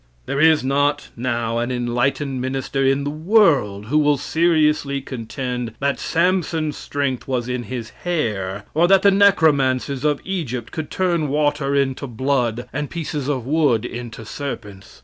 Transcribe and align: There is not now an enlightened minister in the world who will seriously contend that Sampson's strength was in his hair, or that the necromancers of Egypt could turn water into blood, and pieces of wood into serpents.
There 0.25 0.39
is 0.41 0.63
not 0.63 1.09
now 1.15 1.59
an 1.59 1.71
enlightened 1.71 2.41
minister 2.41 2.83
in 2.83 3.03
the 3.03 3.11
world 3.11 3.85
who 3.85 3.99
will 3.99 4.17
seriously 4.17 4.99
contend 4.99 5.75
that 5.79 5.99
Sampson's 5.99 6.75
strength 6.75 7.27
was 7.27 7.47
in 7.47 7.61
his 7.65 7.91
hair, 8.03 8.65
or 8.73 8.87
that 8.87 9.03
the 9.03 9.11
necromancers 9.11 10.03
of 10.03 10.19
Egypt 10.25 10.71
could 10.71 10.89
turn 10.89 11.27
water 11.29 11.75
into 11.75 12.07
blood, 12.07 12.67
and 12.73 12.89
pieces 12.89 13.27
of 13.29 13.45
wood 13.45 13.85
into 13.85 14.25
serpents. 14.25 14.99